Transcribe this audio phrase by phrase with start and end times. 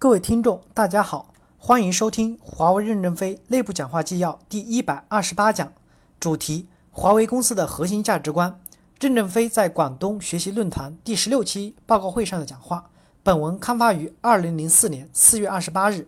[0.00, 5.72] 各位听众，大家好，欢迎收听华为任正非内部讲话纪要第一百二十八讲，
[6.20, 8.60] 主题：华为公司的核心价值观。
[9.00, 12.90] 任正非在广东学习论坛第十六期报告会上的讲话。
[13.24, 16.06] 本文刊发于二零零四年四月二十八日。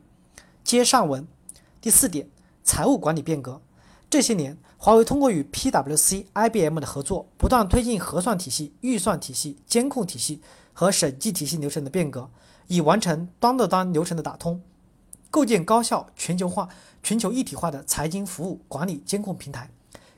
[0.63, 1.27] 接上文，
[1.81, 2.29] 第四点，
[2.63, 3.61] 财务管理变革。
[4.09, 10.41] 这些年，华为通过与 PwC、IBM 的合作，不断推进核算体系、预算体系、监控体系
[10.73, 12.31] 和审计体系流程的变革。
[12.71, 14.63] 以完成端到端流程的打通，
[15.29, 16.69] 构建高效、全球化、
[17.03, 19.69] 全球一体化的财经服务管理监控平台，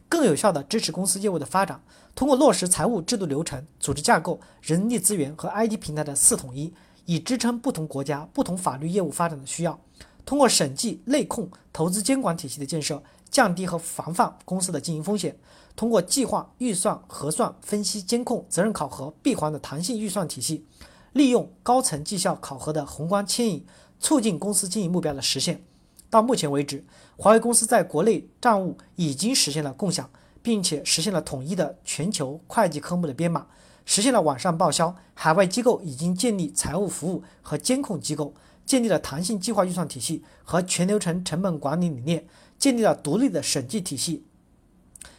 [0.07, 1.81] 更有效地支持公司业务的发展。
[2.15, 6.75] 通过落实财务制度流程、组织架构、人力资源和 IT 平台的四统一，
[7.07, 9.81] 以支撑不同国家、不同法律业务发展的需要。
[10.27, 15.34] 通过审计、内控、投资监管体系的建设，降低和防范公司的经营风险。
[15.75, 20.67] 通过计划、预算、核算、分析、监控、责任考核、闭环的弹性预算体系。
[21.12, 23.66] 利用高层绩效考核的宏观牵引，
[24.01, 25.62] 促进公司经营目标的实现。
[26.09, 26.84] 到目前为止，
[27.17, 30.11] 华为公司在国内账务已经实现了共享，
[30.42, 33.47] 并且实现了统一的全球会计科目的编码，
[33.84, 34.95] 实现了网上报销。
[35.14, 38.34] 海外机构已经建立财务服务和监控机构，
[38.67, 42.27] 建立了弹性计划预算体系和全流程成本管理理念，
[42.59, 44.25] 建立了独立的审计体系，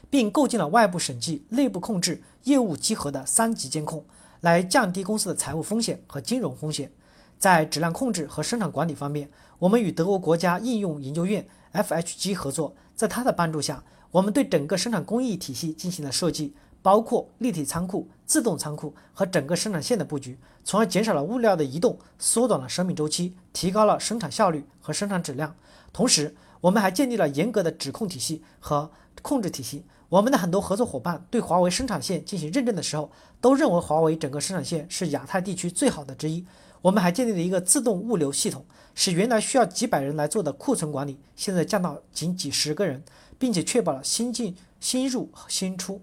[0.09, 4.05] 并构建了外部审计、内部控制、业务稽核的三级监控。
[4.43, 6.91] 来降低公司的财务风险和金融风险。
[7.39, 25.55] 在质量控制和生产管理方面，我们与德国国家应用研究院 （FHG） 合作，在他的帮助下，我们对整个生产工艺体系进行了设计，包括立体仓库、自动仓库和整个生产线的布局，从而减少了物料的移动，缩短了生命周期，提高了生产效率和生产质量。
[25.93, 29.85] 同时，我们还建立了严格的指控体系和控制体系。
[30.13, 33.09] 我们的很多合作伙伴对华为生产线进行认证的时候，
[33.41, 36.45] 都认为华为整个生产线是亚太地区最好的之一。
[36.83, 43.03] 我们还建立了一个自动物流系统，使原来需要几百人来做的库存管理，现在降到仅几十个人，
[43.39, 45.99] 并且确保了新进、新入和新出。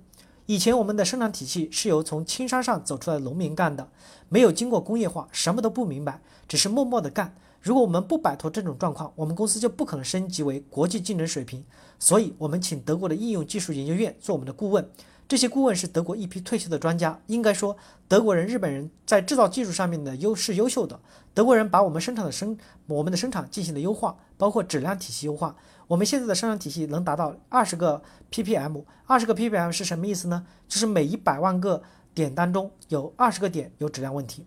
[0.47, 3.89] 以前我们的生产体系是由从青山上走出来的农民干的，
[4.29, 7.37] 没有经过工业化，什么都不明白，只是默默的干。
[7.61, 11.63] 如果我们不摆脱这种状况，我们公司就不可能升级为国际竞争水平。
[11.99, 14.89] 所以，我们请德国的应用技术研究院做我们的顾问。
[15.29, 17.21] 这些顾问是德国一批退休的专家。
[17.27, 17.77] 应该说，
[18.09, 20.99] 德国人、日本人在制造技术上面的优势优秀的。
[21.35, 22.57] 德国人把我们生产的生
[22.87, 25.55] 我们的生产进行了优化，包括质量体系优化。
[25.87, 28.83] 我们现在的生产体系能达到二十个 ppm。
[29.05, 30.47] 二十个 ppm 是什么意思呢？
[30.67, 31.83] 就是每一百万个
[32.15, 34.47] 点当中有二十个点有质量问题。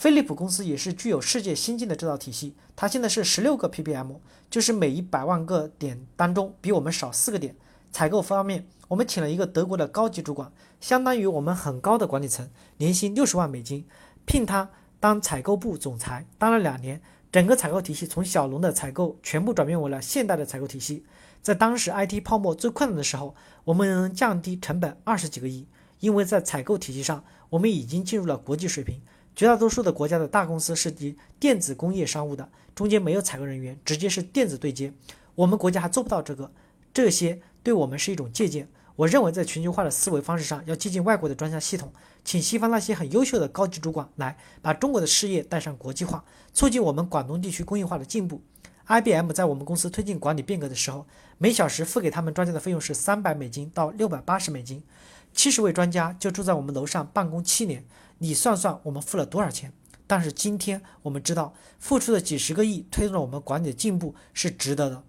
[0.00, 4.16] 飞利浦公司也是具有世界先进的制造体系，它现在是十六个 ppm，
[4.48, 7.54] 就是每一百万个点当中比我们少四个点。
[7.92, 10.50] 采购方面，我们请了一个德国的高级主管，
[10.80, 13.86] 相当于我们很高的管理层，年薪六十万美金，
[14.24, 21.04] 聘他当采购部总裁，当了两年，整个采购体系从小龙的采购全部转变为了现代的采购体系。
[21.42, 23.34] 在当时 IT 泡沫最困难的时候，
[23.64, 25.68] 我们能降低成本二十几个亿，
[25.98, 29.02] 因为在采购体系上，我们已经进入了国际水平。
[29.34, 34.92] 绝大多数的国家的大公司是以电子工业商务的，中间没有采购人员，直接是电子对接。
[35.34, 36.50] 我们国家还做不到这个，
[36.92, 38.68] 这些对我们是一种借鉴。
[38.96, 41.90] 我认为在全球化的思维方式上，要借鉴外国的专家系统，
[42.22, 48.42] 请西方那些很优秀的高级主管来把中国的事业带上国际化，促进我们广东地区工业化的进步。
[48.86, 51.06] IBM 在我们公司推进管理变革的时候，
[51.38, 54.82] 每小时付给他们专家的费用是三百美金到六百八十美金，
[55.32, 57.84] 七十位专家就住在我们楼上办公七年。
[58.18, 59.72] 你算算我们付了多少钱？
[60.06, 65.04] 但是今天我们知道，付出的几十个亿推动了我们管理的进步是值得的。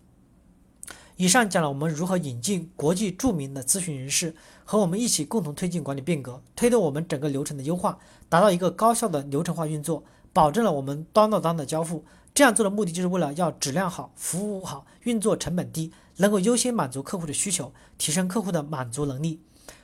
[1.18, 4.34] 以上讲了我们如何引进国际著名的咨询人士
[4.64, 8.00] 和我们一起共同推进管理变革，推动我们整个流程的优化，
[8.30, 12.06] 达到一个高效的流程化运作，保证了我们端到端的交付。
[12.34, 19.42] 这样做的目的就是为了要质量好、服务好、运作成本低，能够优先满足客户的需求，提升客户的满足能力。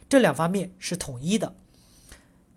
[0.10, 1.56] 这两方面是统一的。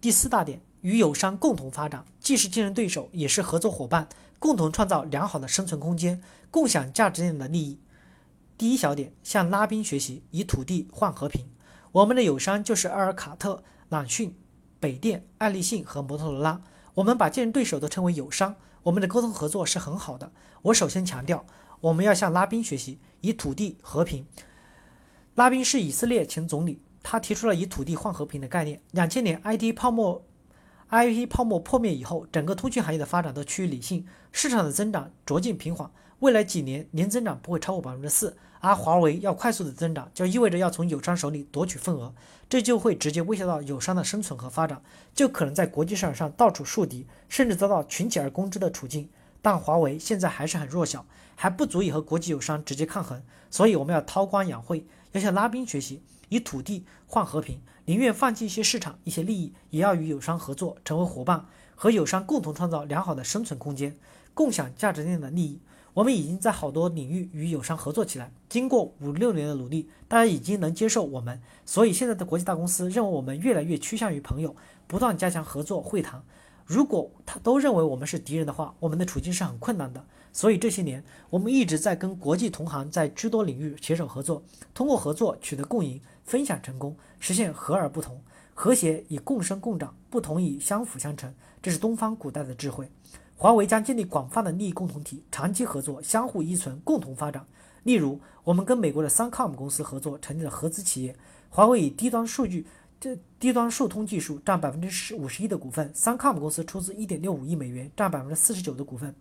[0.00, 7.78] 第四大点，与友商共同发展，既是竞争对手，也是合作伙伴，共同创造良好的生存空间，共享价值链的利益。
[8.56, 11.48] 第一小点，向拉宾学习，以土地换和平。
[11.92, 14.36] 我们的友商就是阿尔卡特、朗讯、
[14.78, 16.62] 北电、爱立信和摩托罗拉。
[16.94, 18.56] 我们把竞争对手都称为友商。
[18.84, 20.32] 我们的沟通合作是很好的。
[20.62, 21.44] 我首先强调，
[21.80, 24.24] 我们要向拉宾学习，以土地和平。
[25.34, 28.80] 拉宾是以色列前总理，他提出了以土地换和平的概念。
[28.92, 30.22] 两千年 IT 泡沫
[30.90, 35.90] ，IT 泡沫破灭以后，整个通讯行业的发展都趋于理性，市场的增长逐渐平缓。
[36.20, 42.12] 未来几年年增长不会超过百分之四，而华为要快速的增长，就意味着要从友商手里夺取份额，
[42.46, 44.82] 这就会直接威胁到友商的生存和发展，
[45.14, 49.08] 就可能在国际市场上到处树敌，甚至遭到群起而攻之的处境。
[49.40, 63.96] 但华为现在还是很弱小，还不足以和国际友商直接抗衡，所以我们要韬光养晦，要向拉宾学习，以土地换和平，宁愿放弃一些市场、一些利益，也要与友商合作，成为伙伴，和友商共同创造良好的生存空间，
[64.34, 65.60] 共享价值链的利益。
[65.92, 74.54] 我们已经在好多领域与友商合作起来，经过五六年的努力，大家已经能接受我们，所以现在的国际大公司认为我们越来越趋向于朋友，
[74.86, 76.22] 不断加强合作会谈。
[76.70, 80.04] 如果他都认为我们是敌人的话，我们的处境是很困难的。
[80.32, 84.40] 所以这些年，我们一直在跟国际同行在诸多领域携手合作，
[84.72, 88.22] 通过合作取得共赢，分享成功，实现和而不同，
[88.54, 91.34] 和谐以共生共长，不同以相辅相成。
[91.60, 92.88] 这是东方古代的智慧。
[93.34, 97.44] 华为将建立广泛的利益共同体，长期合作，相互依存，共同发展。
[97.82, 101.16] 例如，我们跟美国的 Suncom 公司合作，成立了合资企业。
[101.48, 102.64] 华为以低端数据、
[103.00, 109.14] 这低端数通技术占百分之十五十一的股份，Suncom 公司出资一点六五亿美元，占百分之四十九的股份。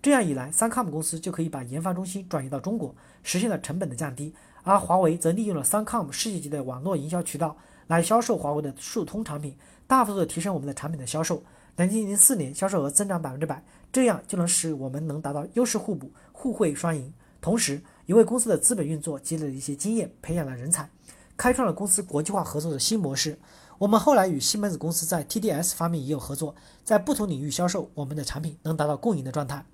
[0.00, 2.94] 这样一来，Suncom 公司就可以把研发中心转移到中国，
[3.24, 4.32] 实现了成本的降低。
[4.62, 7.56] 而华为则利用了 Suncom 世界级的网络营销渠道
[7.88, 9.56] 来销售华为的数通产品，
[9.88, 11.42] 大幅度的提升我们的产品的销售。
[11.74, 13.60] 两千零四年销售额增长百分之百，
[13.92, 17.12] 这样就能使我们能达到优势互补、互惠双赢。
[17.40, 20.88] 同时，也为公司的资本运作积累了一些经验，培养了人才，
[21.36, 23.38] 开创了公司国际化合作的新模式。
[23.78, 26.54] 我们后来与西门子公司在 TDS 方面也有合作，
[26.84, 29.66] 在不同领域销售我们的产品，能达到共赢的状态。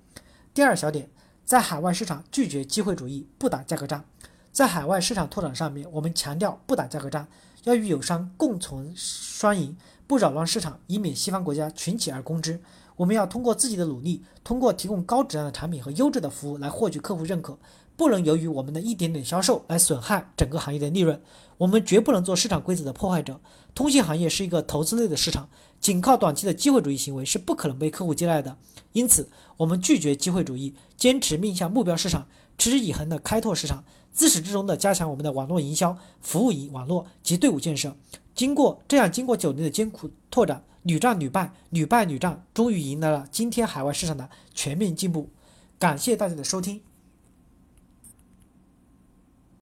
[0.53, 1.09] 第二小点，
[1.45, 4.03] 在海外市场拒绝机会主义，不打价格战。
[4.51, 7.27] 在海外市场拓展上面，我们强调不打价格战，
[7.63, 9.77] 要与友商共存双赢。
[10.07, 12.59] 不扰乱市场，以免西方国家群起而攻之。
[12.97, 17.57] 我们要通过自己的努力，通过提供高质量的产品和优质的服务来获取客户认可，
[18.01, 21.21] 不能由于我们的一点点销售来损害整个行业的利润。
[21.59, 23.39] 我们绝不能做市场规则的破坏者。
[23.75, 25.47] 通信行业是一个投资类的市场，
[25.79, 28.57] 仅靠短期的机会主义行为是不可能被客户接纳的。
[28.93, 32.27] 因此，我们拒绝机会主义，坚持面向目标市场，
[32.57, 37.95] 持之以恒地开拓市场，自始至终地加强我们的网络营销、服务网络及队伍建设。
[38.33, 45.29] 经过这样，经过九年的艰苦拓展，屡战屡败，屡败屡战，终于迎来了今天海外市场的全面进步。
[45.77, 46.81] 感谢大家的收听。